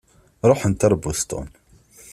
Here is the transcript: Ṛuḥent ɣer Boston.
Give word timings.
Ṛuḥent 0.49 0.83
ɣer 0.85 0.93
Boston. 1.03 1.47